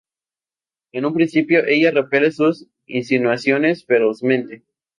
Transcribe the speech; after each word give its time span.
En 0.93 1.05
un 1.05 1.13
principio, 1.13 1.63
ella 1.67 1.91
repele 1.91 2.31
sus 2.31 2.67
insinuaciones 2.87 3.85
ferozmente. 3.85 4.63